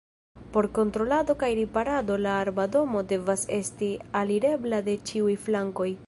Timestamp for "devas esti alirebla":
3.11-4.81